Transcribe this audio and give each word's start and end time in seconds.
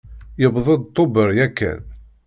Yewweḍ-d 0.41 0.83
Tubeṛ 0.95 1.29
yakan. 1.37 1.81